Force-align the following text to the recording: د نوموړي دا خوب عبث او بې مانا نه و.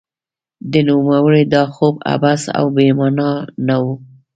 د 0.71 0.73
نوموړي 0.87 1.43
دا 1.53 1.63
خوب 1.75 1.95
عبث 2.13 2.41
او 2.57 2.65
بې 2.75 2.87
مانا 2.97 3.31
نه 3.67 3.75
و. 3.83 3.85